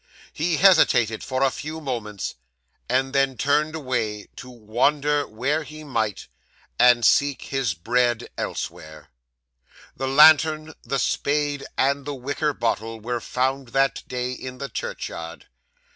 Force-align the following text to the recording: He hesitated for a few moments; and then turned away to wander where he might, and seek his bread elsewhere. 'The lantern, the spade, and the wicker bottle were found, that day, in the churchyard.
He 0.33 0.57
hesitated 0.57 1.23
for 1.23 1.43
a 1.43 1.51
few 1.51 1.79
moments; 1.79 2.33
and 2.89 3.13
then 3.13 3.37
turned 3.37 3.75
away 3.75 4.29
to 4.37 4.49
wander 4.49 5.27
where 5.27 5.61
he 5.61 5.83
might, 5.83 6.27
and 6.79 7.05
seek 7.05 7.39
his 7.43 7.75
bread 7.75 8.27
elsewhere. 8.35 9.09
'The 9.97 10.07
lantern, 10.07 10.73
the 10.81 10.97
spade, 10.97 11.63
and 11.77 12.05
the 12.05 12.15
wicker 12.15 12.51
bottle 12.51 12.99
were 12.99 13.21
found, 13.21 13.67
that 13.73 14.01
day, 14.07 14.31
in 14.31 14.57
the 14.57 14.69
churchyard. 14.69 15.45